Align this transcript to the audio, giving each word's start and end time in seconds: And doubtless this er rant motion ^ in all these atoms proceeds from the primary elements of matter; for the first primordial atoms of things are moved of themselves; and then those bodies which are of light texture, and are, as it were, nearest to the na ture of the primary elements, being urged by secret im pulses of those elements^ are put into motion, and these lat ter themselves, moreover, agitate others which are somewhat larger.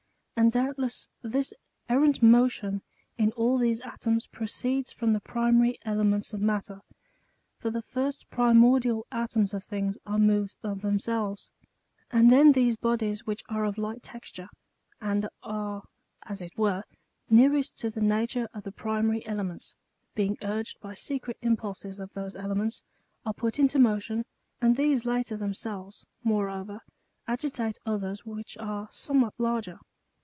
And 0.37 0.51
doubtless 0.51 1.07
this 1.21 1.53
er 1.87 1.99
rant 1.99 2.23
motion 2.23 2.77
^ 2.79 2.81
in 3.15 3.31
all 3.33 3.59
these 3.59 3.79
atoms 3.81 4.25
proceeds 4.25 4.91
from 4.91 5.13
the 5.13 5.19
primary 5.19 5.77
elements 5.85 6.33
of 6.33 6.41
matter; 6.41 6.81
for 7.59 7.69
the 7.69 7.83
first 7.83 8.27
primordial 8.31 9.05
atoms 9.11 9.53
of 9.53 9.63
things 9.63 9.99
are 10.07 10.17
moved 10.17 10.55
of 10.63 10.81
themselves; 10.81 11.51
and 12.09 12.31
then 12.31 12.53
those 12.53 12.75
bodies 12.75 13.27
which 13.27 13.43
are 13.49 13.65
of 13.65 13.77
light 13.77 14.01
texture, 14.01 14.49
and 14.99 15.29
are, 15.43 15.83
as 16.23 16.41
it 16.41 16.57
were, 16.57 16.85
nearest 17.29 17.77
to 17.77 17.91
the 17.91 18.01
na 18.01 18.25
ture 18.25 18.47
of 18.51 18.63
the 18.63 18.71
primary 18.71 19.23
elements, 19.27 19.75
being 20.15 20.39
urged 20.41 20.79
by 20.79 20.95
secret 20.95 21.37
im 21.43 21.55
pulses 21.55 21.99
of 21.99 22.13
those 22.13 22.33
elements^ 22.35 22.81
are 23.27 23.33
put 23.33 23.59
into 23.59 23.77
motion, 23.77 24.25
and 24.59 24.75
these 24.75 25.05
lat 25.05 25.27
ter 25.27 25.37
themselves, 25.37 26.07
moreover, 26.23 26.81
agitate 27.27 27.77
others 27.85 28.25
which 28.25 28.57
are 28.57 28.87
somewhat 28.91 29.35
larger. 29.37 29.77